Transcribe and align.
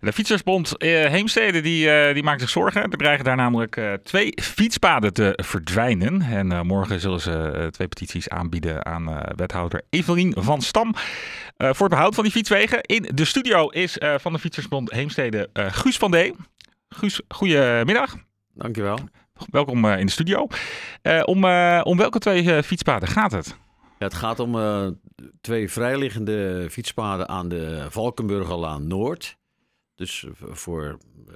De 0.00 0.12
Fietsersbond 0.12 0.82
uh, 0.82 1.06
Heemstede 1.06 1.60
die, 1.60 1.86
uh, 1.86 2.14
die 2.14 2.22
maakt 2.22 2.40
zich 2.40 2.50
zorgen. 2.50 2.82
Er 2.82 2.98
dreigen 2.98 3.24
daar 3.24 3.36
namelijk 3.36 3.76
uh, 3.76 3.92
twee 3.92 4.32
fietspaden 4.42 5.12
te 5.12 5.32
verdwijnen. 5.42 6.22
En 6.22 6.66
morgen 6.66 7.00
zullen 7.00 7.20
ze 7.20 7.68
twee 7.70 7.88
petities 7.88 8.28
aanbieden 8.28 8.86
aan 8.86 9.22
wethouder 9.36 9.82
Evelien 9.90 10.34
van 10.36 10.62
Stam. 10.62 10.94
voor 11.56 11.86
het 11.86 11.88
behoud 11.88 12.14
van 12.14 12.24
die 12.24 12.32
fietswegen. 12.32 12.82
In 12.82 13.08
de 13.14 13.24
studio 13.24 13.68
is 13.68 13.96
van 14.16 14.32
de 14.32 14.38
Fietsersbond 14.38 14.92
Heemstede 14.92 15.50
Guus 15.52 15.96
van 15.96 16.10
Dee. 16.10 16.34
Guus, 16.88 17.20
goedemiddag. 17.28 18.16
Dankjewel. 18.54 18.98
Welkom 19.50 19.86
in 19.86 20.06
de 20.06 20.12
studio. 20.12 20.46
om, 21.24 21.44
om 21.82 21.96
welke 21.96 22.18
twee 22.18 22.62
fietspaden 22.62 23.08
gaat 23.08 23.32
het? 23.32 23.56
Ja, 23.98 24.04
het 24.04 24.14
gaat 24.14 24.40
om 24.40 24.54
uh, 24.54 24.86
twee 25.40 25.70
vrijliggende 25.70 26.66
fietspaden 26.70 27.28
aan 27.28 27.48
de 27.48 27.86
Valkenburgerlaan 27.88 28.86
Noord. 28.86 29.36
Dus 29.98 30.26
voor 30.38 30.98
uh, 31.28 31.34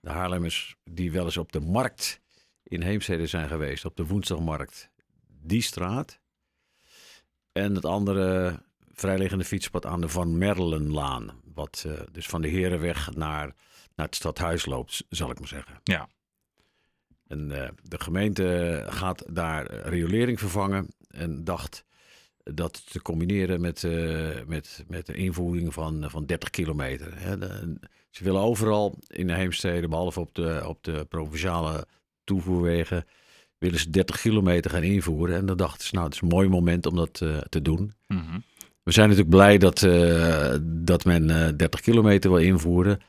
de 0.00 0.10
Haarlemmers 0.10 0.76
die 0.84 1.12
wel 1.12 1.24
eens 1.24 1.36
op 1.36 1.52
de 1.52 1.60
markt 1.60 2.20
in 2.62 2.82
Heemstede 2.82 3.26
zijn 3.26 3.48
geweest, 3.48 3.84
op 3.84 3.96
de 3.96 4.06
woensdagmarkt, 4.06 4.90
die 5.26 5.62
straat. 5.62 6.20
En 7.52 7.74
het 7.74 7.84
andere 7.84 8.58
vrijliggende 8.92 9.44
fietspad 9.44 9.86
aan 9.86 10.00
de 10.00 10.08
Van 10.08 10.38
Merlenlaan. 10.38 11.40
Wat 11.54 11.84
uh, 11.86 12.00
dus 12.12 12.26
van 12.26 12.42
de 12.42 12.48
Herenweg 12.48 13.14
naar, 13.14 13.54
naar 13.94 14.06
het 14.06 14.14
stadhuis 14.14 14.66
loopt, 14.66 15.04
zal 15.08 15.30
ik 15.30 15.38
maar 15.38 15.48
zeggen. 15.48 15.80
Ja. 15.82 16.08
En 17.26 17.48
de 17.82 18.00
gemeente 18.00 18.84
gaat 18.88 19.24
daar 19.34 19.88
riolering 19.88 20.38
vervangen 20.38 20.88
en 21.08 21.44
dacht 21.44 21.84
dat 22.54 22.92
te 22.92 23.02
combineren 23.02 23.60
met, 23.60 23.82
uh, 23.82 24.28
met, 24.46 24.84
met 24.88 25.06
de 25.06 25.14
invoering 25.14 25.74
van, 25.74 26.04
van 26.10 26.26
30 26.26 26.50
kilometer. 26.50 27.12
Hè. 27.14 27.36
ze 28.10 28.24
willen 28.24 28.40
overal 28.40 28.94
in 29.08 29.26
de 29.26 29.34
Heemstede, 29.34 29.88
behalve 29.88 30.20
op 30.20 30.34
de, 30.34 30.62
op 30.66 30.84
de 30.84 31.06
provinciale 31.08 31.86
toevoerwegen, 32.24 33.04
willen 33.58 33.78
ze 33.78 33.90
30 33.90 34.20
kilometer 34.20 34.70
gaan 34.70 34.82
invoeren. 34.82 35.36
En 35.36 35.46
dan 35.46 35.56
dachten 35.56 35.86
ze, 35.86 35.94
nou, 35.94 36.06
het 36.06 36.14
is 36.14 36.20
een 36.20 36.28
mooi 36.28 36.48
moment 36.48 36.86
om 36.86 36.96
dat 36.96 37.20
uh, 37.22 37.38
te 37.38 37.62
doen. 37.62 37.92
Mm 38.06 38.44
We 38.82 38.92
zijn 38.92 39.08
natuurlijk 39.08 39.36
blij 39.36 39.58
dat, 39.58 39.82
uh, 39.82 40.54
dat 40.62 41.04
men 41.04 41.56
30 41.56 41.80
kilometer 41.80 42.30
wil 42.30 42.38
invoeren. 42.38 43.00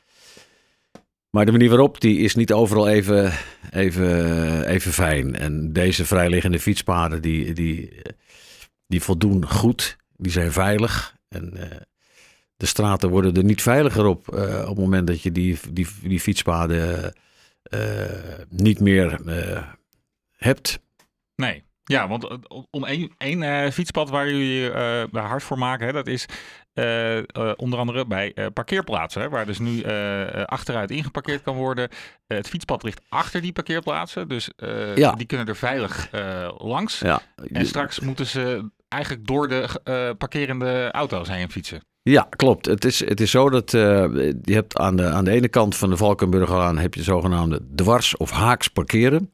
Maar 1.30 1.46
de 1.46 1.52
manier 1.52 1.68
waarop, 1.68 2.00
die 2.00 2.18
is 2.18 2.34
niet 2.34 2.52
overal 2.52 2.88
even, 2.88 3.32
even, 3.70 4.68
even 4.68 4.92
fijn. 4.92 5.36
En 5.36 5.72
deze 5.72 6.04
vrijliggende 6.04 6.60
fietspaden, 6.60 7.22
die, 7.22 7.52
die, 7.52 8.02
die 8.88 9.02
voldoen 9.02 9.46
goed. 9.46 9.96
Die 10.16 10.32
zijn 10.32 10.52
veilig. 10.52 11.16
En 11.28 11.52
uh, 11.56 11.62
de 12.56 12.66
straten 12.66 13.10
worden 13.10 13.34
er 13.34 13.44
niet 13.44 13.62
veiliger 13.62 14.04
op 14.06 14.34
uh, 14.34 14.60
op 14.60 14.68
het 14.68 14.78
moment 14.78 15.06
dat 15.06 15.22
je 15.22 15.32
die, 15.32 15.58
die, 15.70 15.86
die 16.02 16.20
fietspaden 16.20 17.14
uh, 17.74 17.80
niet 18.48 18.80
meer 18.80 19.20
hebt. 20.36 20.78
Nee. 21.34 21.66
Ja, 21.84 22.08
want 22.08 22.28
om 22.70 22.84
één, 22.84 23.14
één 23.18 23.72
fietspad 23.72 24.10
waar 24.10 24.30
jullie 24.30 24.70
hard 25.12 25.42
voor 25.42 25.58
maken, 25.58 25.86
hè, 25.86 25.92
dat 25.92 26.06
is 26.06 26.26
uh, 26.74 27.16
uh, 27.16 27.22
onder 27.56 27.78
andere 27.78 28.06
bij 28.06 28.32
uh, 28.34 28.46
parkeerplaatsen, 28.52 29.22
hè, 29.22 29.28
waar 29.28 29.46
dus 29.46 29.58
nu 29.58 29.84
achteruit 30.44 30.90
ingeparkeerd 30.90 31.42
kan 31.42 31.56
worden. 31.56 31.88
het 32.26 32.48
fietspad 32.48 32.82
ligt 32.82 33.00
achter 33.08 33.40
die 33.40 33.52
parkeerplaatsen, 33.52 34.28
dus 34.28 34.50
ja. 34.94 35.12
die 35.12 35.26
kunnen 35.26 35.46
er 35.46 35.56
veilig 35.56 36.08
langs. 36.58 36.98
Ja. 36.98 37.20
En 37.52 37.66
straks 37.66 38.00
moeten 38.00 38.26
ze 38.26 38.70
eigenlijk 38.88 39.26
door 39.26 39.48
de 39.48 40.14
parkerende 40.18 40.90
auto's 40.90 41.28
heen 41.28 41.50
fietsen. 41.50 41.80
Ja, 42.02 42.26
klopt. 42.36 42.66
Het 42.66 42.84
is, 42.84 43.04
het 43.04 43.20
is 43.20 43.30
zo 43.30 43.50
dat 43.50 43.70
je 43.70 44.40
hebt 44.42 44.78
aan 44.78 44.96
de, 44.96 45.06
aan 45.06 45.24
de 45.24 45.30
ene 45.30 45.48
kant 45.48 45.76
van 45.76 45.90
de 45.90 45.96
Valkenburgerlaan 45.96 46.78
heb 46.78 46.94
je 46.94 47.02
zogenaamde 47.02 47.60
dwars- 47.74 48.16
of 48.16 48.30
haaks 48.30 48.68
parkeren. 48.68 49.30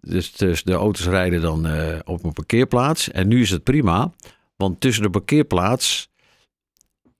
Dus, 0.00 0.32
dus 0.32 0.62
de 0.62 0.72
auto's 0.72 1.06
rijden 1.06 1.40
dan 1.40 1.66
op 2.04 2.24
een 2.24 2.32
parkeerplaats. 2.32 3.10
En 3.10 3.28
nu 3.28 3.40
is 3.40 3.50
het 3.50 3.62
prima, 3.62 4.12
want 4.56 4.80
tussen 4.80 5.02
de 5.02 5.10
parkeerplaats 5.10 6.10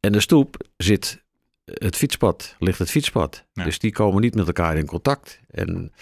en 0.01 0.13
de 0.13 0.21
stoep 0.21 0.57
zit 0.77 1.23
het 1.65 1.97
fietspad, 1.97 2.57
ligt 2.59 2.79
het 2.79 2.91
fietspad. 2.91 3.45
Dus 3.53 3.79
die 3.79 3.93
komen 3.93 4.21
niet 4.21 4.35
met 4.35 4.47
elkaar 4.47 4.77
in 4.77 4.87
contact. 4.87 5.41
En, 5.51 5.93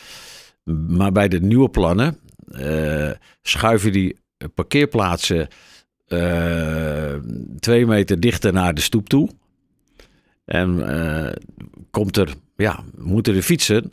maar 0.88 1.12
bij 1.12 1.28
de 1.28 1.40
nieuwe 1.40 1.68
plannen 1.68 2.18
uh, 2.46 3.10
schuiven 3.42 3.92
die 3.92 4.16
parkeerplaatsen 4.54 5.48
uh, 6.08 7.14
twee 7.58 7.86
meter 7.86 8.20
dichter 8.20 8.52
naar 8.52 8.74
de 8.74 8.80
stoep 8.80 9.08
toe. 9.08 9.30
En 10.44 10.78
uh, 10.78 11.32
komt 11.90 12.16
er, 12.16 12.34
ja, 12.56 12.84
moeten 12.96 13.34
de 13.34 13.42
fietsen 13.42 13.92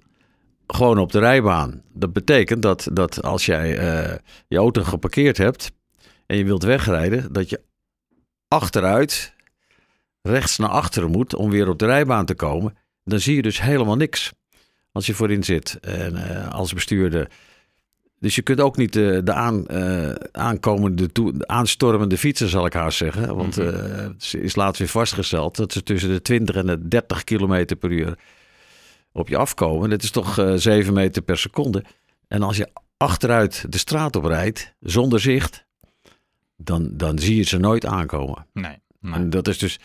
gewoon 0.67 0.97
op 0.97 1.11
de 1.11 1.19
rijbaan. 1.19 1.81
Dat 1.93 2.13
betekent 2.13 2.61
dat, 2.61 2.87
dat 2.91 3.23
als 3.23 3.45
jij 3.45 3.69
je 4.47 4.57
auto 4.57 4.83
geparkeerd 4.83 5.37
hebt 5.37 5.71
en 6.25 6.37
je 6.37 6.43
wilt 6.43 6.63
wegrijden, 6.63 7.33
dat 7.33 7.49
je 7.49 7.61
achteruit 8.47 9.33
rechts 10.21 10.57
naar 10.57 10.69
achteren 10.69 11.11
moet 11.11 11.35
om 11.35 11.49
weer 11.49 11.69
op 11.69 11.79
de 11.79 11.85
rijbaan 11.85 12.25
te 12.25 12.35
komen, 12.35 12.77
dan 13.03 13.19
zie 13.19 13.35
je 13.35 13.41
dus 13.41 13.61
helemaal 13.61 13.95
niks 13.95 14.33
als 14.91 15.05
je 15.05 15.13
voorin 15.13 15.43
zit 15.43 15.77
en 15.79 16.15
als 16.51 16.73
bestuurder. 16.73 17.29
Dus 18.19 18.35
je 18.35 18.41
kunt 18.41 18.61
ook 18.61 18.77
niet 18.77 18.93
de, 18.93 19.21
de 19.23 19.33
aan, 19.33 19.65
uh, 19.71 20.13
aankomende, 20.31 21.11
toe, 21.11 21.33
aanstormende 21.45 22.17
fietsen, 22.17 22.49
zal 22.49 22.65
ik 22.65 22.73
haast 22.73 22.97
zeggen. 22.97 23.35
Want 23.35 23.59
uh, 23.59 23.65
het 23.97 24.33
is 24.37 24.55
laatst 24.55 24.79
weer 24.79 24.87
vastgesteld 24.87 25.55
dat 25.55 25.71
ze 25.71 25.83
tussen 25.83 26.09
de 26.09 26.21
20 26.21 26.55
en 26.55 26.65
de 26.65 26.87
30 26.87 27.23
kilometer 27.23 27.75
per 27.75 27.91
uur 27.91 28.17
op 29.11 29.27
je 29.27 29.37
afkomen. 29.37 29.89
Dat 29.89 30.03
is 30.03 30.11
toch 30.11 30.39
uh, 30.39 30.53
7 30.55 30.93
meter 30.93 31.21
per 31.21 31.37
seconde. 31.37 31.83
En 32.27 32.41
als 32.41 32.57
je 32.57 32.69
achteruit 32.97 33.65
de 33.69 33.77
straat 33.77 34.15
op 34.15 34.23
rijdt, 34.23 34.73
zonder 34.79 35.19
zicht, 35.19 35.65
dan, 36.55 36.89
dan 36.91 37.19
zie 37.19 37.35
je 37.35 37.43
ze 37.43 37.57
nooit 37.57 37.85
aankomen. 37.85 38.45
Nee, 38.53 38.77
nee. 38.99 39.13
En 39.13 39.29
dat 39.29 39.47
is 39.47 39.57
dus 39.57 39.79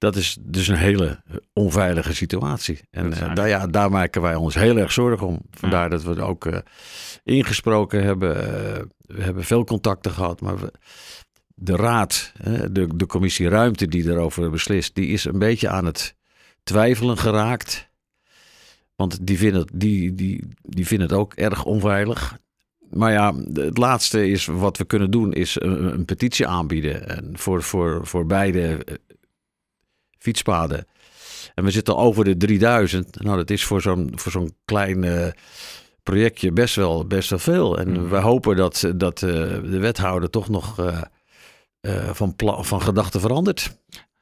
dat 0.00 0.16
is 0.16 0.38
dus 0.40 0.68
een 0.68 0.76
hele 0.76 1.22
onveilige 1.52 2.14
situatie. 2.14 2.80
En 2.90 3.06
uh, 3.06 3.34
daar, 3.34 3.48
ja, 3.48 3.66
daar 3.66 3.90
maken 3.90 4.22
wij 4.22 4.34
ons 4.34 4.54
heel 4.54 4.76
erg 4.76 4.92
zorgen 4.92 5.26
om. 5.26 5.40
Vandaar 5.50 5.90
dat 5.90 6.02
we 6.02 6.08
het 6.08 6.18
ook 6.18 6.44
uh, 6.44 6.58
ingesproken 7.24 8.02
hebben. 8.02 8.36
Uh, 8.36 8.42
we 9.00 9.22
hebben 9.22 9.44
veel 9.44 9.64
contacten 9.64 10.12
gehad, 10.12 10.40
maar 10.40 10.58
we, 10.58 10.72
de 11.54 11.76
raad, 11.76 12.32
de, 12.70 12.86
de 12.94 13.06
commissie 13.06 13.48
ruimte 13.48 13.86
die 13.86 14.02
daarover 14.02 14.50
beslist, 14.50 14.94
die 14.94 15.06
is 15.06 15.24
een 15.24 15.38
beetje 15.38 15.68
aan 15.68 15.84
het 15.84 16.14
twijfelen 16.62 17.18
geraakt. 17.18 17.88
Want 18.96 19.26
die 19.26 19.38
vinden, 19.38 19.66
die, 19.72 20.14
die, 20.14 20.44
die 20.62 20.86
vinden 20.86 21.08
het 21.08 21.16
ook 21.16 21.34
erg 21.34 21.64
onveilig. 21.64 22.38
Maar 22.90 23.12
ja, 23.12 23.34
het 23.52 23.78
laatste 23.78 24.28
is 24.30 24.46
wat 24.46 24.76
we 24.76 24.84
kunnen 24.84 25.10
doen, 25.10 25.32
is 25.32 25.60
een, 25.60 25.84
een 25.84 26.04
petitie 26.04 26.46
aanbieden. 26.46 27.08
En 27.08 27.32
voor, 27.32 27.62
voor, 27.62 28.06
voor 28.06 28.26
beide 28.26 28.84
fietspaden. 30.20 30.86
En 31.54 31.64
we 31.64 31.70
zitten 31.70 31.94
al 31.94 32.00
over 32.00 32.24
de 32.24 32.36
3000. 32.36 33.22
Nou, 33.22 33.36
dat 33.36 33.50
is 33.50 33.64
voor 33.64 33.80
zo'n 33.80 34.12
voor 34.14 34.32
zo'n 34.32 34.54
klein 34.64 35.02
uh, 35.02 35.26
projectje 36.02 36.52
best 36.52 36.74
wel, 36.76 37.06
best 37.06 37.30
wel 37.30 37.38
veel. 37.38 37.78
En 37.78 37.88
mm. 37.88 38.08
we 38.08 38.16
hopen 38.16 38.56
dat, 38.56 38.92
dat 38.96 39.22
uh, 39.22 39.30
de 39.62 39.78
wethouder 39.78 40.30
toch 40.30 40.48
nog 40.48 40.78
uh, 40.80 42.10
van, 42.10 42.34
van 42.60 42.82
gedachten 42.82 43.20
verandert. 43.20 43.78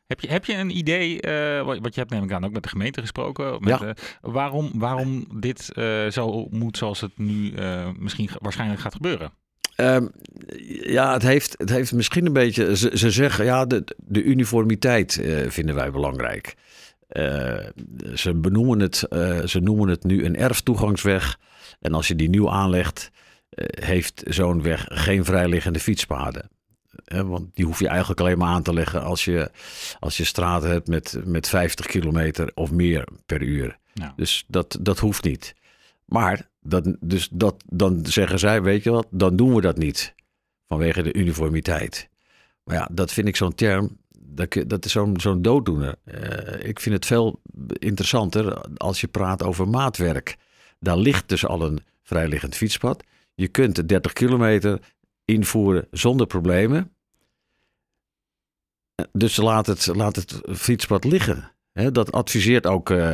Heb 0.07 0.21
je, 0.21 0.29
heb 0.29 0.45
je 0.45 0.55
een 0.55 0.77
idee, 0.77 1.21
wat, 1.65 1.79
wat 1.79 1.95
je 1.95 2.01
hebt 2.01 2.11
neem 2.11 2.25
ik 2.25 2.33
aan 2.33 2.45
ook 2.45 2.53
met 2.53 2.63
de 2.63 2.69
gemeente 2.69 3.01
gesproken, 3.01 3.57
met, 3.61 3.79
ja. 3.79 3.95
waarom, 4.21 4.71
waarom 4.75 5.27
dit 5.41 5.71
zo 6.11 6.47
moet 6.51 6.77
zoals 6.77 7.01
het 7.01 7.19
nu 7.19 7.55
misschien 7.99 8.29
waarschijnlijk 8.41 8.81
gaat 8.81 8.95
gebeuren? 8.95 9.33
Um, 9.81 10.11
ja, 10.83 11.13
het 11.13 11.23
heeft, 11.23 11.55
het 11.59 11.71
heeft 11.71 11.93
misschien 11.93 12.27
een 12.27 12.33
beetje. 12.33 12.77
Ze, 12.77 12.91
ze 12.95 13.11
zeggen 13.11 13.45
ja, 13.45 13.65
de, 13.65 13.85
de 13.97 14.23
uniformiteit 14.23 15.19
uh, 15.23 15.51
vinden 15.51 15.75
wij 15.75 15.91
belangrijk. 15.91 16.57
Uh, 17.13 17.59
ze 18.15 18.35
benoemen 18.35 18.81
het, 18.81 19.07
uh, 19.11 19.45
ze 19.45 19.61
noemen 19.61 19.89
het 19.89 20.05
nu 20.05 20.25
een 20.25 20.37
erftoegangsweg. 20.37 21.39
En 21.81 21.95
als 21.95 22.09
je 22.09 22.15
die 22.15 22.29
nieuw 22.29 22.51
aanlegt, 22.51 23.11
heeft 23.81 24.23
zo'n 24.27 24.63
weg 24.63 24.87
geen 24.89 25.25
vrijliggende 25.25 25.81
fietspaden. 25.81 26.51
want 27.05 27.55
die 27.55 27.65
hoef 27.65 27.79
je 27.79 27.89
eigenlijk 27.89 28.21
alleen 28.21 28.39
maar 28.39 28.49
aan 28.49 28.63
te 28.63 28.73
leggen 28.73 29.03
als 29.03 29.25
je, 29.25 29.51
als 30.01 30.17
je 30.17 30.25
straten 30.25 30.71
hebt 30.71 30.89
met, 30.89 31.21
met 31.25 31.49
50 31.49 31.87
kilometer 31.87 32.51
of 32.55 32.71
meer 32.71 33.09
per 33.27 33.43
uur. 33.43 33.79
Ja. 33.95 34.13
Dus 34.17 34.45
dat, 34.47 34.79
dat 34.81 34.99
hoeft 34.99 35.25
niet. 35.25 35.55
Maar 36.05 36.48
dat, 36.61 36.97
dus 37.01 37.29
dat, 37.33 37.65
dan 37.67 38.07
zeggen 38.07 38.39
zij, 38.39 38.63
weet 38.63 38.83
je 38.85 38.91
wat, 38.91 39.07
dan 39.11 39.37
doen 39.37 39.55
we 39.55 39.61
dat 39.61 39.77
niet. 39.77 40.15
Vanwege 40.67 41.03
de 41.03 41.15
uniformiteit. 41.15 42.09
Maar 42.65 42.77
ja, 42.77 42.89
dat 42.93 43.13
vind 43.13 43.29
ik 43.29 43.37
zo'n 43.37 43.55
term, 43.55 43.97
dat, 44.19 44.57
dat 44.67 44.85
is 44.85 44.93
zo'n 44.93 45.21
zo'n 45.21 45.43
dooddoener. 45.43 45.95
Uh, 46.05 46.69
ik 46.69 46.81
vind 46.81 46.95
het 46.95 47.07
veel 47.07 47.41
interessanter 47.73 48.61
als 48.77 49.01
je 49.01 49.09
praat 49.09 49.43
over 49.43 49.69
maatwerk. 49.69 50.37
Daar 50.79 50.97
ligt 50.97 51.29
dus 51.29 51.47
al 51.47 51.63
een 51.63 51.81
vrijliggend 52.03 52.55
fietspad. 52.55 53.05
Je 53.35 53.49
kunt 53.49 53.89
30 53.89 54.13
kilometer 54.13 54.81
invoeren 55.25 55.87
zonder 55.91 56.27
problemen. 56.27 56.93
Dus 59.13 59.37
laat 59.37 59.67
het, 59.67 59.87
laat 59.87 60.17
het 60.17 60.41
fietspad 60.47 61.05
liggen. 61.05 61.53
Hè, 61.79 61.93
dat 61.93 62.13
adviseert 62.13 62.67
ook 62.67 62.91
uh, 62.91 63.11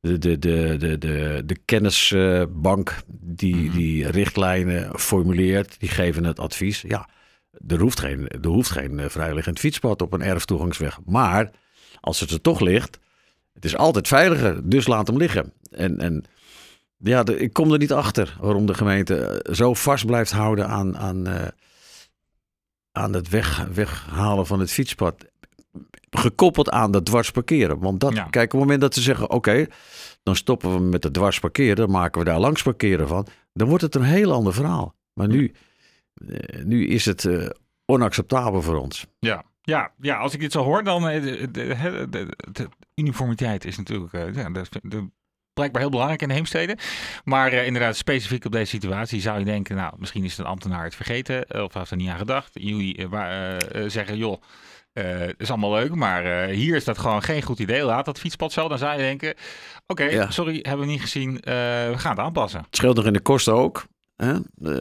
de, 0.00 0.18
de, 0.18 0.38
de, 0.38 0.76
de, 0.78 0.98
de, 0.98 1.42
de 1.46 1.56
kennisbank 1.64 2.96
die 3.10 3.54
Mhm. 3.56 3.76
die 3.76 4.10
richtlijnen 4.10 4.98
formuleert. 5.00 5.80
Die 5.80 5.88
geven 5.88 6.24
het 6.24 6.38
advies. 6.38 6.80
Ja, 6.80 7.08
er 7.66 7.80
hoeft 7.80 8.00
geen, 8.00 8.28
er 8.28 8.46
hoeft 8.48 8.70
geen 8.70 8.98
eh, 8.98 9.08
vrijliggend 9.08 9.58
fietspad 9.58 10.02
op 10.02 10.12
een 10.12 10.22
erftoegangsweg. 10.22 10.98
Maar 11.06 11.50
als 12.00 12.20
het 12.20 12.30
er 12.30 12.40
toch 12.40 12.60
ligt, 12.60 12.98
het 13.52 13.64
is 13.64 13.76
altijd 13.76 14.08
veiliger. 14.08 14.68
Dus 14.68 14.86
laat 14.86 15.06
hem 15.06 15.16
liggen. 15.16 15.52
En, 15.70 15.98
en 16.00 16.24
ja, 16.98 17.22
de- 17.22 17.38
ik 17.38 17.52
kom 17.52 17.72
er 17.72 17.78
niet 17.78 17.92
achter 17.92 18.36
waarom 18.40 18.66
de 18.66 18.74
gemeente 18.74 19.16
eh, 19.16 19.54
zo 19.54 19.74
vast 19.74 20.06
blijft 20.06 20.30
houden 20.32 20.68
aan, 20.68 20.96
aan, 20.98 21.26
eh, 21.26 21.46
aan 22.92 23.12
het 23.12 23.28
weg, 23.28 23.66
weghalen 23.72 24.46
van 24.46 24.60
het 24.60 24.70
fietspad. 24.70 25.24
Gekoppeld 26.10 26.70
aan 26.70 26.90
dat 26.90 27.04
dwars 27.04 27.30
parkeren. 27.30 27.78
Want 27.78 28.00
dat, 28.00 28.14
Ja. 28.14 28.22
kijk, 28.22 28.44
op 28.44 28.50
het 28.50 28.60
moment 28.60 28.80
dat 28.80 28.94
ze 28.94 29.00
zeggen: 29.00 29.30
oké, 29.30 29.66
dan 30.22 30.36
stoppen 30.36 30.74
we 30.74 30.80
met 30.80 31.04
het 31.04 31.14
dwars 31.14 31.40
parkeren, 31.40 31.76
dan 31.76 31.90
maken 31.90 32.18
we 32.18 32.26
daar 32.26 32.40
langs 32.40 32.62
parkeren 32.62 33.08
van, 33.08 33.26
dan 33.52 33.68
wordt 33.68 33.82
het 33.82 33.94
een 33.94 34.02
heel 34.02 34.32
ander 34.32 34.54
verhaal. 34.54 34.94
Maar 35.12 35.28
nu, 35.28 35.52
eh, 36.14 36.64
nu 36.64 36.86
is 36.86 37.04
het 37.04 37.24
eh, 37.24 37.46
onacceptabel 37.86 38.62
voor 38.62 38.76
ons. 38.76 39.06
Ja. 39.18 39.44
Ja, 39.66 39.92
ja, 40.00 40.16
als 40.16 40.34
ik 40.34 40.40
dit 40.40 40.52
zo 40.52 40.62
hoor, 40.62 40.84
dan 40.84 41.08
eh, 41.08 41.22
de, 41.22 41.50
de, 41.50 42.36
de, 42.52 42.68
uniformiteit 42.94 43.64
is 43.64 43.76
natuurlijk 43.76 44.12
ja, 44.34 44.50
blijkbaar 45.52 45.80
heel 45.80 45.90
belangrijk 45.90 46.22
in 46.22 46.28
de 46.28 46.34
heemsteden. 46.34 46.78
Maar 47.24 47.52
inderdaad, 47.52 47.96
specifiek 47.96 48.44
op 48.44 48.52
deze 48.52 48.70
situatie 48.70 49.20
zou 49.20 49.38
je 49.38 49.44
denken, 49.44 49.76
nou, 49.76 49.94
misschien 49.98 50.24
is 50.24 50.38
een 50.38 50.44
ambtenaar 50.44 50.84
het 50.84 50.94
vergeten 50.94 51.62
of 51.64 51.74
heeft 51.74 51.90
er 51.90 51.96
niet 51.96 52.08
aan 52.08 52.18
gedacht. 52.18 52.50
Jullie 52.52 53.08
zeggen, 53.86 54.16
joh, 54.16 54.42
eh 54.94 55.28
is 55.36 55.50
allemaal 55.50 55.72
leuk, 55.72 55.94
maar 55.94 56.24
eh, 56.48 56.54
hier 56.56 56.76
is 56.76 56.84
dat 56.84 56.98
gewoon 56.98 57.22
geen 57.22 57.42
goed 57.42 57.58
idee. 57.58 57.82
Laat 57.82 58.04
dat 58.04 58.18
fietspad 58.18 58.52
zo. 58.52 58.68
Dan 58.68 58.78
zou 58.78 58.92
je 58.92 58.98
denken, 58.98 59.34
oké, 59.86 60.04
Ja. 60.04 60.30
sorry, 60.30 60.58
hebben 60.62 60.86
we 60.86 60.92
niet 60.92 61.00
gezien. 61.00 61.40
eh, 61.40 61.52
we 61.88 61.94
gaan 61.96 62.10
het 62.10 62.20
aanpassen. 62.24 62.60
Het 62.60 62.76
scheelt 62.76 62.96
nog 62.96 63.06
in 63.06 63.12
de 63.12 63.20
kosten 63.20 63.54
ook. 63.54 63.86
Hè? 64.16 64.32
Eh, 64.62 64.80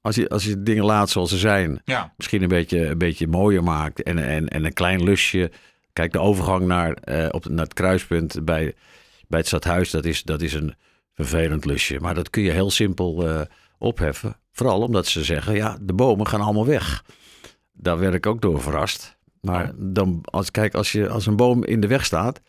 als, 0.00 0.14
je, 0.16 0.28
als 0.28 0.44
je 0.44 0.62
dingen 0.62 0.84
laat 0.84 1.10
zoals 1.10 1.30
ze 1.30 1.38
zijn, 1.38 1.80
Ja, 1.84 2.12
misschien 2.16 2.42
een 2.42 2.48
beetje, 2.48 2.86
een 2.86 2.98
beetje 2.98 3.26
mooier 3.26 3.62
maakt 3.62 4.02
en, 4.02 4.18
en, 4.18 4.48
en 4.48 4.64
een 4.64 4.72
klein 4.72 5.02
lusje. 5.04 5.50
Kijk, 5.92 6.12
de 6.12 6.18
overgang 6.20 6.66
naar, 6.66 6.96
op, 7.30 7.48
naar 7.48 7.64
het 7.64 7.74
kruispunt 7.74 8.44
bij, 8.44 8.74
bij 9.28 9.38
het 9.38 9.46
stadhuis, 9.48 9.90
dat 9.90 10.04
is, 10.04 10.22
dat 10.22 10.42
is 10.42 10.54
een 10.54 10.74
vervelend 11.14 11.64
lusje. 11.64 11.98
Maar 12.00 12.14
dat 12.14 12.30
kun 12.30 12.42
je 12.42 12.50
heel 12.50 12.70
simpel 12.70 13.46
opheffen. 13.78 14.36
Vooral 14.52 14.80
omdat 14.82 15.06
ze 15.06 15.24
zeggen, 15.24 15.54
ja, 15.54 15.78
de 15.80 15.92
bomen 15.92 16.26
gaan 16.26 16.40
allemaal 16.40 16.66
weg. 16.66 17.04
Daar 17.72 17.98
werd 17.98 18.14
ik 18.14 18.26
ook 18.26 18.40
door 18.40 18.62
verrast. 18.62 19.15
Maar 19.40 19.72
dan, 19.76 20.20
als, 20.24 20.50
kijk, 20.50 20.74
als, 20.74 20.92
je, 20.92 21.08
als 21.08 21.26
een 21.26 21.36
boom 21.36 21.64
in 21.64 21.80
de 21.80 21.86
weg 21.86 22.04
staat, 22.04 22.40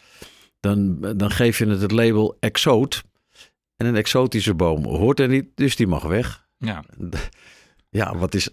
dan, 0.60 1.00
dan 1.18 1.32
geef 1.32 1.58
je 1.58 1.66
het 1.68 1.82
het 1.82 1.92
label 1.92 2.38
exoot. 2.40 3.04
En 3.76 3.86
een 3.86 3.96
exotische 3.96 4.54
boom 4.54 4.86
hoort 4.86 5.20
er 5.20 5.28
niet, 5.28 5.46
dus 5.56 5.76
die 5.76 5.88
mag 5.88 6.04
weg. 6.04 6.48
ja, 6.58 6.84
Ja, 7.90 8.18
wat 8.18 8.34
is 8.34 8.50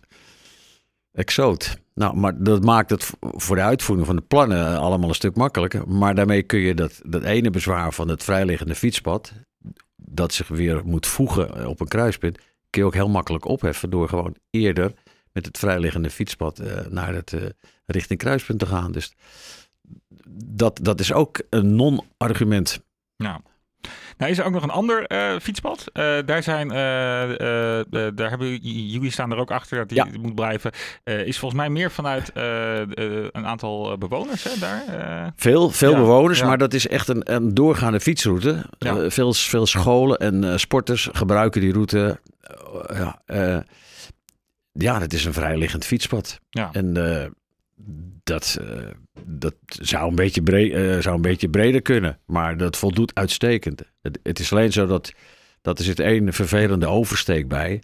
exoot? 1.13 1.79
Nou, 1.95 2.17
maar 2.17 2.43
dat 2.43 2.65
maakt 2.65 2.91
het 2.91 3.11
voor 3.21 3.57
de 3.57 3.63
uitvoering 3.63 4.07
van 4.07 4.17
de 4.17 4.23
plannen 4.23 4.79
allemaal 4.79 5.09
een 5.09 5.15
stuk 5.15 5.37
makkelijker. 5.37 5.89
Maar 5.89 6.15
daarmee 6.15 6.43
kun 6.43 6.59
je 6.59 6.75
dat, 6.75 7.01
dat 7.07 7.23
ene 7.23 7.51
bezwaar 7.51 7.93
van 7.93 8.09
het 8.09 8.25
vrijliggende 8.25 8.75
fietspad, 8.75 9.33
dat 9.97 10.33
zich 10.33 10.49
weer 10.49 10.83
moet 10.85 11.07
voegen 11.07 11.67
op 11.69 11.81
een 11.81 11.89
kruispunt, 11.89 12.39
kun 12.71 12.81
je 12.81 12.87
ook 12.87 12.95
heel 12.95 13.09
makkelijk 13.09 13.45
opheffen 13.45 13.91
door 13.91 14.09
gewoon 14.09 14.37
eerder 14.51 14.93
met 15.35 15.47
het 15.47 15.59
vrijliggende 15.59 16.11
fietspad 16.11 16.59
eh, 16.59 16.87
naar 16.89 17.15
het 17.15 17.33
eh, 17.33 17.41
richting 17.87 18.19
kruispunt 18.19 18.59
te 18.59 18.67
gaan. 18.67 18.93
Dus 18.93 19.13
dat, 20.47 20.79
dat 20.83 21.01
is 21.01 21.13
ook 21.13 21.43
een 21.51 21.75
non-argument. 21.77 22.81
Nou. 23.17 23.41
Nou 24.17 24.31
is 24.31 24.39
er 24.39 24.45
ook 24.45 24.53
nog 24.53 24.63
een 24.63 24.71
ander 24.71 25.07
eh, 25.07 25.39
fietspad. 25.41 25.91
Daar 26.25 26.43
zijn, 26.43 26.69
daar 28.15 28.31
hebben 28.31 28.57
jullie 28.57 29.11
staan 29.11 29.33
er 29.33 29.39
ook 29.39 29.51
achter 29.51 29.79
dat 29.79 29.89
die 29.89 29.99
Ja. 29.99 30.07
moet 30.21 30.35
blijven. 30.35 30.71
Is 31.05 31.39
volgens 31.39 31.61
mij 31.61 31.71
meer 31.71 31.91
vanuit 31.91 32.31
een 32.35 33.47
aantal 33.47 33.99
bewoners 33.99 34.45
hè, 34.45 34.59
daar. 34.61 35.33
Veel, 35.37 35.71
veel 35.71 35.91
Ja, 35.91 35.97
bewoners, 35.97 36.39
ja. 36.39 36.47
maar 36.47 36.59
dat 36.59 36.75
is 36.75 36.89
echt 36.89 37.09
een, 37.09 37.35
een 37.35 37.55
doorgaande 37.55 38.01
fietsroute. 38.01 38.65
Veel, 39.09 39.33
veel 39.33 39.67
scholen 39.67 40.19
en 40.19 40.61
sporters 40.61 41.09
gebruiken 41.13 41.61
die 41.61 41.73
route. 41.73 42.21
Ja, 42.93 43.23
ja, 44.83 45.01
het 45.01 45.13
is 45.13 45.25
een 45.25 45.33
vrijliggend 45.33 45.85
fietspad. 45.85 46.41
ja. 46.51 46.73
En 46.73 46.97
eh, 47.21 47.27
dat, 48.25 48.59
eh, 48.61 48.87
dat 49.25 49.55
zou, 49.67 50.09
een 50.09 50.15
beetje 50.15 50.43
breed, 50.43 50.73
eh, 50.73 50.99
zou 50.99 51.15
een 51.17 51.23
beetje 51.23 51.49
breder 51.49 51.83
kunnen, 51.83 52.19
maar 52.27 52.57
dat 52.57 52.77
voldoet 52.77 53.15
uitstekend. 53.15 53.83
Het, 54.03 54.19
het 54.23 54.39
is 54.39 54.53
alleen 54.53 54.73
zo 54.73 54.87
dat, 54.87 55.13
dat 55.63 55.79
er 55.79 55.85
zit 55.85 56.01
één 56.01 56.33
vervelende 56.33 56.87
oversteek 56.87 57.49
bij. 57.49 57.83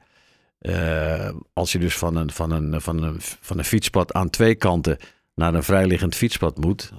Als 1.53 1.73
je 1.73 1.79
dus 1.79 1.97
van 1.97 2.17
een, 2.17 2.31
van, 2.31 2.51
een, 2.51 2.81
van, 2.81 3.03
een, 3.03 3.17
van 3.21 3.59
een 3.59 3.65
fietspad 3.65 4.13
aan 4.13 4.31
twee 4.31 4.55
kanten 4.55 4.97
naar 5.35 5.55
een 5.55 5.63
vrijliggend 5.63 6.15
fietspad 6.15 6.59
moet, 6.59 6.93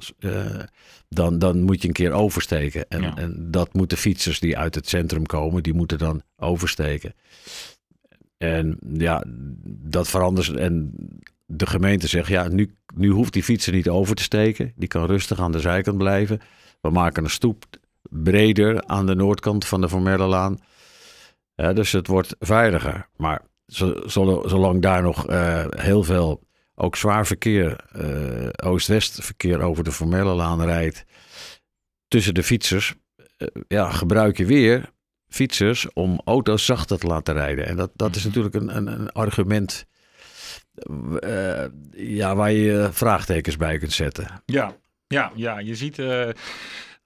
dan, 1.10 1.40
dan 1.40 1.62
moet 1.62 1.82
je 1.82 1.88
een 1.88 1.94
keer 1.94 2.12
oversteken. 2.12 2.90
En, 2.90 3.02
Ja. 3.02 3.16
en 3.16 3.52
dat 3.52 3.74
moeten 3.74 3.98
fietsers 3.98 4.40
die 4.40 4.58
uit 4.58 4.76
het 4.76 4.90
centrum 4.90 5.26
komen, 5.26 5.64
die 5.64 5.74
moeten 5.74 5.98
dan 5.98 6.22
oversteken. 6.38 7.14
En 8.42 8.78
ja, 8.98 9.24
dat 9.66 10.08
verandert. 10.10 10.56
En 10.56 10.94
de 11.46 11.66
gemeente 11.66 12.08
zegt, 12.08 12.28
ja, 12.28 12.48
nu, 12.48 12.76
nu 12.96 13.10
hoeft 13.10 13.34
die 13.34 13.44
fietser 13.44 13.74
niet 13.74 13.90
over 13.90 14.16
te 14.16 14.24
steken. 14.24 14.74
Die 14.76 14.88
kan 14.88 15.06
rustig 15.06 15.40
aan 15.40 15.52
de 15.52 15.60
zijkant 15.60 15.98
blijven. 15.98 16.40
We 16.82 16.90
maken 16.90 17.24
een 17.24 17.30
stoep 17.30 17.66
breder 18.10 18.86
aan 18.86 19.06
de 19.06 19.16
noordkant 19.16 19.66
van 19.68 19.82
de. 19.82 20.58
Ja, 21.56 21.74
dus 21.74 21.92
het 21.92 22.08
wordt 22.08 22.36
veiliger. 22.40 23.08
Maar 23.18 23.42
zo- 23.68 24.02
zo- 24.08 24.44
zolang 24.46 24.82
daar 24.82 25.02
nog 25.02 25.28
eh, 25.28 25.66
heel 25.70 26.04
veel, 26.04 26.44
ook 26.76 26.96
zwaar 26.96 27.26
verkeer, 27.26 27.76
eh, 27.92 28.70
oost-west 28.70 29.24
verkeer 29.24 29.62
over 29.62 29.84
de 29.84 29.92
Formelle 29.92 30.34
Laan 30.34 30.64
rijdt, 30.64 31.06
tussen 32.08 32.34
de 32.34 32.44
fietsers, 32.44 32.96
eh, 33.38 33.48
ja, 33.68 33.90
gebruik 33.90 34.38
je 34.38 34.46
weer 34.46 34.90
fietsers 35.32 35.94
om 35.94 36.22
auto's 36.26 36.66
zachter 36.66 37.00
te 37.00 37.08
laten 37.08 37.34
rijden. 37.34 37.66
En 37.68 37.76
dat, 37.76 37.92
dat 37.96 38.16
is 38.16 38.26
Mhm. 38.26 38.28
natuurlijk 38.28 38.56
een, 38.56 38.76
een, 38.78 38.88
een 38.88 39.12
argument 39.12 39.86
eh, 41.20 41.66
ja, 41.92 42.36
waar 42.36 42.52
je 42.52 42.90
vraagtekens 42.92 43.58
bij 43.58 43.78
kunt 43.78 43.94
zetten. 43.94 44.42
Ja, 44.46 44.76
ja, 45.08 45.32
ja, 45.36 45.60
je 45.60 45.76
ziet 45.76 46.00
eh, 46.00 46.30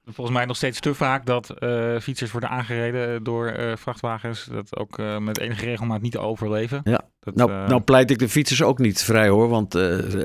volgens 0.06 0.38
mij 0.38 0.46
nog 0.46 0.56
steeds 0.56 0.80
te 0.80 0.94
vaak 0.94 1.26
dat 1.26 1.50
eh, 1.50 2.00
fietsers 2.00 2.32
worden 2.32 2.50
aangereden 2.50 3.24
door 3.24 3.54
vrachtwagens. 3.78 4.48
Dat 4.52 4.78
ook 4.78 4.98
met 5.20 5.40
enige 5.40 5.66
regelmaat 5.66 6.02
niet 6.02 6.18
overleven. 6.18 6.82
Ja. 6.84 7.02
Dat, 7.20 7.36
Nou, 7.36 7.68
nou 7.68 7.82
pleit 7.82 8.12
ik 8.12 8.20
de 8.20 8.30
fietsers 8.30 8.62
ook 8.62 8.80
niet 8.80 9.04
vrij 9.04 9.28
hoor. 9.30 9.50
Want 9.50 9.80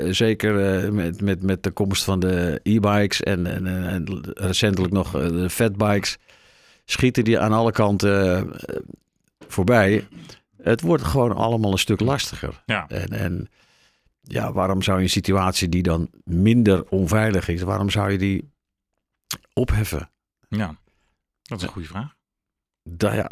zeker 0.09 0.55
met, 0.93 1.21
met, 1.21 1.43
met 1.43 1.63
de 1.63 1.71
komst 1.71 2.05
van 2.05 2.21
de 2.21 2.61
e-bikes 2.63 3.23
en, 3.23 3.47
en, 3.47 3.67
en, 3.67 3.87
en 3.89 4.21
recentelijk 4.35 4.93
nog 4.93 5.11
de 5.11 5.51
fatbikes... 5.51 6.19
schieten 6.91 7.25
die 7.25 7.39
aan 7.39 7.53
alle 7.53 7.73
kanten 7.73 8.53
eh, 8.61 8.77
voorbij. 9.49 10.09
Het 10.63 10.81
wordt 10.81 11.05
gewoon 11.05 11.33
allemaal 11.37 11.73
een 11.73 11.79
stuk 11.79 12.01
lastiger. 12.01 12.63
ja. 12.67 12.89
En, 12.89 13.09
en 13.09 13.49
ja, 14.23 14.53
waarom 14.53 14.83
zou 14.83 14.97
je 14.99 15.03
een 15.05 15.11
situatie 15.11 15.69
die 15.69 15.83
dan 15.83 16.11
minder 16.25 16.89
onveilig 16.89 17.49
is... 17.49 17.63
waarom 17.63 17.91
zou 17.91 18.11
je 18.11 18.19
die 18.19 18.51
opheffen? 19.53 20.11
ja, 20.49 20.75
dat 21.43 21.59
is 21.59 21.65
een 21.65 21.73
goede 21.73 21.89
vraag. 21.89 22.15
Da, 22.83 23.15
ja. 23.15 23.31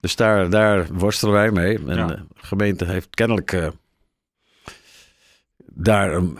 Dus 0.00 0.16
daar, 0.16 0.50
daar 0.50 0.86
worstelen 0.92 1.34
wij 1.34 1.50
mee. 1.50 1.78
En 1.78 1.96
Ja. 1.96 2.06
de 2.06 2.24
gemeente 2.34 2.84
heeft 2.84 3.10
kennelijk 3.10 3.52
eh, 3.52 3.68
daar 5.66 6.12
een 6.14 6.38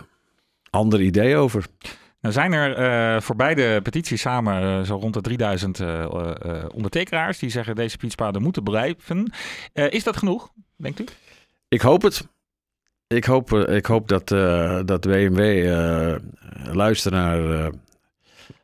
ander 0.70 1.00
idee 1.00 1.36
over. 1.36 1.66
Nou 2.22 2.34
zijn 2.34 2.52
er 2.52 2.74
eh, 2.74 3.20
voor 3.20 3.36
beide 3.36 3.80
petities 3.82 4.20
samen 4.20 4.62
eh, 4.62 4.86
zo 4.86 4.96
rond 4.96 5.14
de 5.14 5.20
3000 5.20 5.80
eh, 5.80 6.02
eh, 6.02 6.64
ondertekenaars 6.74 7.38
die 7.38 7.50
zeggen 7.50 7.74
deze 7.74 7.98
fietspaden 7.98 8.42
moeten 8.42 8.62
blijven. 8.62 9.32
Is 9.72 10.04
dat 10.04 10.16
genoeg, 10.16 10.52
denkt 10.76 11.00
u? 11.00 11.04
Ik 11.68 11.80
hoop 11.80 12.02
het. 12.02 12.28
Ik 13.06 13.24
hoop, 13.24 13.52
ik 13.52 13.86
hoop 13.86 14.08
dat, 14.08 14.28
dat 14.86 15.00
BMW 15.00 15.70
luistert 16.72 17.14
naar 17.14 17.38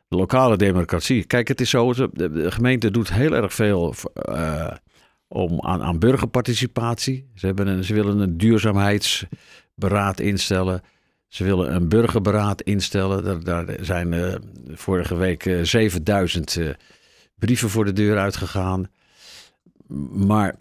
de 0.07 0.15
lokale 0.15 0.57
democratie. 0.57 1.23
Kijk, 1.23 1.47
het 1.47 1.61
is 1.61 1.69
zo, 1.69 1.93
de, 1.93 2.51
gemeente 2.51 2.91
doet 2.91 3.13
heel 3.13 3.33
erg 3.33 3.53
veel 3.53 3.93
om, 5.27 5.61
aan, 5.61 5.81
aan 5.81 5.99
burgerparticipatie. 5.99 7.29
Ze, 7.35 7.45
hebben 7.45 7.67
een, 7.67 7.83
ze 7.83 7.93
willen 7.93 8.19
een 8.19 8.37
duurzaamheidsberaad 8.37 10.19
instellen. 10.19 10.81
Ze 11.29 11.43
willen 11.43 11.75
een 11.75 11.89
burgerberaad 11.89 12.61
instellen. 12.61 13.23
Daar, 13.23 13.65
daar 13.65 13.75
zijn 13.81 14.13
eh, 14.13 14.35
vorige 14.67 15.15
week 15.15 15.45
eh, 15.45 15.63
7000 15.63 16.57
eh, 16.57 16.69
brieven 17.35 17.69
voor 17.69 17.85
de 17.85 17.93
deur 17.93 18.17
uitgegaan. 18.17 18.89
Maar 20.11 20.55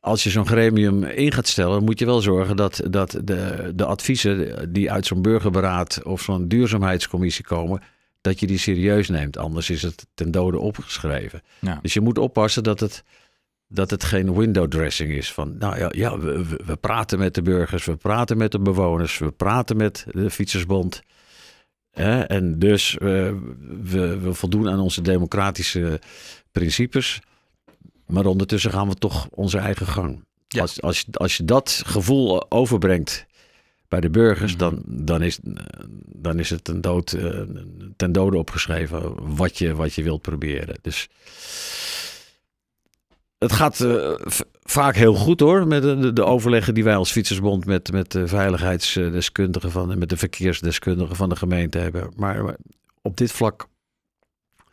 als 0.00 0.22
je 0.22 0.30
zo'n 0.30 0.46
gremium 0.46 1.04
in 1.04 1.32
gaat 1.32 1.48
stellen, 1.48 1.84
moet 1.84 1.98
je 1.98 2.06
wel 2.06 2.20
zorgen 2.20 2.56
dat, 2.56 2.82
dat 2.90 3.20
de, 3.24 3.72
de 3.74 3.84
adviezen 3.84 4.72
die 4.72 4.92
uit 4.92 5.06
zo'n 5.06 5.22
burgerberaad 5.22 6.02
of 6.02 6.22
zo'n 6.22 6.48
duurzaamheidscommissie 6.48 7.44
komen, 7.44 7.82
dat 8.20 8.40
je 8.40 8.46
die 8.46 8.58
serieus 8.58 9.08
neemt. 9.08 9.38
Anders 9.38 9.70
is 9.70 9.82
het 9.82 10.06
ten 10.14 10.30
dode 10.30 10.58
opgeschreven. 10.58 11.42
Ja. 11.58 11.78
Dus 11.82 11.94
je 11.94 12.00
moet 12.00 12.18
oppassen 12.18 12.62
dat 12.62 12.80
het, 12.80 13.04
dat 13.68 13.90
het 13.90 14.04
geen 14.04 14.34
window 14.34 14.68
dressing 14.68 15.10
is. 15.12 15.32
Van, 15.32 15.56
nou 15.58 15.78
ja, 15.78 15.88
ja 15.94 16.18
we, 16.18 16.44
we- 16.66 16.76
praten 16.76 17.18
met 17.18 17.34
de 17.34 17.42
burgers, 17.42 17.84
we 17.84 17.96
praten 17.96 18.36
met 18.36 18.52
de 18.52 18.58
bewoners, 18.60 19.18
we 19.18 19.30
praten 19.30 19.76
met 19.76 20.06
de 20.10 20.30
Fietsersbond. 20.30 21.02
Hè, 21.90 22.20
en 22.20 22.58
dus 22.58 22.98
eh, 22.98 23.32
we, 23.82 24.18
we 24.18 24.34
voldoen 24.34 24.68
aan 24.70 24.80
onze 24.80 25.00
democratische 25.02 26.00
principes. 26.52 27.20
Maar 28.06 28.26
ondertussen 28.26 28.70
gaan 28.70 28.88
we 28.88 28.94
toch 28.94 29.28
onze 29.30 29.58
eigen 29.58 29.86
gang. 29.86 30.24
Ja. 30.48 30.60
Als, 30.60 30.82
als, 30.82 31.04
als 31.12 31.36
je 31.36 31.44
dat 31.44 31.82
gevoel 31.86 32.50
overbrengt 32.50 33.26
bij 33.88 34.00
de 34.00 34.10
burgers, 34.10 34.50
Mhm. 34.56 34.58
dan, 34.60 34.82
dan, 34.86 35.22
is, 35.22 35.38
dan 36.06 36.38
is 36.38 36.50
het 36.50 36.68
een 36.68 36.80
dood, 36.80 37.12
eh, 37.12 37.40
ten 37.96 38.12
dode 38.12 38.36
opgeschreven 38.36 39.34
wat 39.36 39.58
je, 39.58 39.74
wat 39.74 39.94
je 39.94 40.02
wilt 40.02 40.22
proberen. 40.22 40.76
Dus 40.82 41.08
het 43.44 43.52
gaat 43.52 43.80
eh, 43.80 44.14
vaak 44.62 44.94
heel 44.94 45.14
goed 45.14 45.40
hoor, 45.40 45.66
met 45.66 45.82
de, 45.82 46.12
de 46.12 46.24
overleggen 46.24 46.74
die 46.74 46.84
wij 46.84 46.96
als 46.96 47.12
Fietsersbond 47.12 47.66
met, 47.66 47.92
met 47.92 48.12
de 48.12 48.26
veiligheidsdeskundigen 48.26 49.70
van 49.70 49.90
en 49.92 49.98
met 49.98 50.08
de 50.08 50.16
verkeersdeskundigen 50.16 51.16
van 51.16 51.28
de 51.28 51.36
gemeente 51.36 51.78
hebben. 51.78 52.12
Maar, 52.16 52.44
maar 52.44 52.56
op 53.02 53.16
dit 53.16 53.32
vlak. 53.32 53.66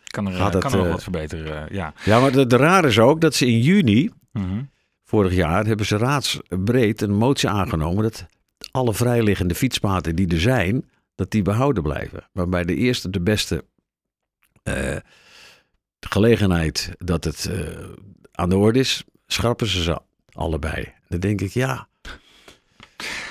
Kan 0.08 0.28
er, 0.28 0.34
Gaat 0.34 0.48
eh, 0.48 0.54
het, 0.54 0.64
kan 0.64 0.72
er 0.72 0.78
nog 0.78 0.86
eh, 0.86 0.92
wat 0.92 1.04
verbeteren, 1.04 1.70
eh, 1.70 1.76
ja. 1.76 1.94
Ja, 2.06 2.20
maar 2.20 2.32
de, 2.32 2.48
de 2.48 2.58
raar 2.58 2.86
is 2.86 3.00
ook 3.00 3.22
dat 3.22 3.36
ze 3.36 3.46
in 3.46 3.60
juni 3.60 4.10
Mhm. 4.32 4.64
vorig 5.06 5.34
jaar 5.34 5.66
hebben 5.66 5.86
ze 5.86 5.98
raadsbreed 5.98 7.02
een 7.02 7.14
motie 7.14 7.50
aangenomen 7.50 8.04
dat 8.04 8.28
alle 8.72 8.94
vrijliggende 8.94 9.56
fietspaden 9.56 10.16
die 10.16 10.28
er 10.28 10.40
zijn, 10.40 10.90
dat 11.16 11.32
die 11.32 11.42
behouden 11.42 11.84
blijven. 11.84 12.30
Waarbij 12.32 12.64
de 12.64 12.76
eerste 12.76 13.10
de 13.10 13.22
beste 13.22 13.66
eh, 14.64 14.98
gelegenheid 16.00 16.92
dat 16.98 17.24
het 17.24 17.46
eh, 17.46 17.90
aan 18.32 18.50
de 18.50 18.58
orde 18.58 18.80
is, 18.80 19.04
schrappen 19.28 19.68
ze 19.68 19.84
ze 19.84 20.00
allebei. 20.34 20.94
Dan 21.08 21.20
denk 21.20 21.42
ik, 21.42 21.52
ja, 21.52 21.88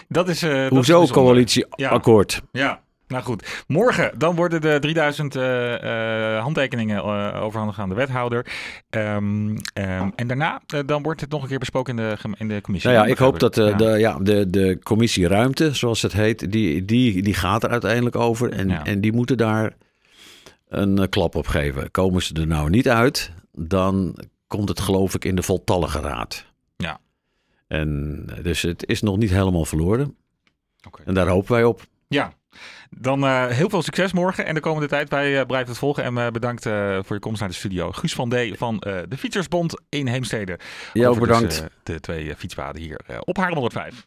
Dat 0.08 0.28
is, 0.28 0.42
eh, 0.42 0.50
dat 0.50 0.62
is 0.62 0.68
hoezo 0.88 1.06
coalitieakkoord? 1.06 2.42
Ja, 2.52 2.80
nou 3.08 3.22
goed. 3.22 3.64
Morgen 3.66 4.18
dan 4.18 4.34
worden 4.36 4.60
de 4.60 4.78
3000 4.80 5.36
eh, 5.36 6.34
eh, 6.36 6.42
handtekeningen 6.42 6.96
eh, 6.98 7.42
overhandigd 7.42 7.78
aan 7.78 7.88
de 7.88 7.94
wethouder. 7.94 8.46
Ehm, 8.90 9.56
ehm, 9.72 10.08
en 10.16 10.26
daarna 10.26 10.60
dan 10.86 11.02
wordt 11.02 11.20
het 11.20 11.30
nog 11.30 11.42
een 11.42 11.48
keer 11.48 11.58
besproken 11.58 11.98
in 11.98 12.04
de, 12.08 12.16
in 12.38 12.48
de 12.48 12.60
commissie. 12.60 12.90
Nou 12.90 13.04
ja, 13.04 13.10
ik 13.12 13.18
hoop 13.18 13.38
dat. 13.38 13.54
Ja. 13.56 13.72
de, 13.72 13.84
ja, 13.98 14.18
de, 14.18 14.50
de 14.50 14.78
commissie 14.82 15.28
ruimte, 15.28 15.74
zoals 15.74 16.02
het 16.02 16.12
heet, 16.12 16.52
die, 16.52 16.84
die, 16.84 17.22
die 17.22 17.34
gaat 17.34 17.62
er 17.62 17.70
uiteindelijk 17.70 18.16
over. 18.16 18.52
En, 18.52 18.68
Ja. 18.68 18.84
en 18.84 19.00
die 19.00 19.12
moeten 19.12 19.36
daar 19.36 19.72
een 20.68 21.08
klap 21.08 21.34
op 21.34 21.46
geven. 21.46 21.90
Komen 21.90 22.22
ze 22.22 22.34
er 22.34 22.46
nou 22.46 22.70
niet 22.70 22.88
uit, 22.88 23.32
dan 23.52 24.16
komt 24.50 24.68
het 24.68 24.80
geloof 24.80 25.14
ik 25.14 25.24
in 25.24 25.36
de 25.36 25.42
voltallige 25.42 26.00
raad. 26.00 26.46
Ja. 26.76 27.00
En 27.66 28.24
dus 28.42 28.62
het 28.62 28.86
is 28.86 29.02
nog 29.02 29.16
niet 29.16 29.30
helemaal 29.30 29.64
verloren. 29.64 30.16
Oké. 30.86 31.02
En 31.04 31.14
daar 31.14 31.28
hopen 31.28 31.52
wij 31.52 31.64
op. 31.64 31.86
Ja, 32.08 32.32
dan 32.90 33.24
eh, 33.24 33.46
heel 33.46 33.68
veel 33.68 33.82
succes 33.82 34.12
morgen 34.12 34.46
en 34.46 34.54
de 34.54 34.60
komende 34.60 34.88
tijd. 34.88 35.08
Wij 35.08 35.40
eh, 35.40 35.46
blijven 35.46 35.68
het 35.68 35.78
volgen 35.78 36.04
en 36.04 36.18
eh, 36.18 36.30
bedankt 36.30 36.62
voor 36.62 37.16
je 37.16 37.18
komst 37.18 37.40
naar 37.40 37.48
de 37.48 37.54
studio. 37.54 37.92
Guus 37.92 38.14
van 38.14 38.28
D. 38.28 38.36
van 38.56 38.76
de 39.08 39.16
Fietsersbond 39.18 39.80
in 39.88 40.06
Heemstede. 40.06 40.58
Jou 40.92 41.18
bedankt. 41.20 41.48
Dus, 41.48 41.60
eh, 41.60 41.66
de 41.82 42.00
twee 42.00 42.36
fietspaden 42.36 42.82
hier 42.82 43.00
op 43.24 43.36
Haarlem 43.36 43.54
105. 43.54 44.06